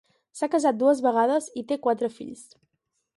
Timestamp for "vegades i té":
1.09-1.79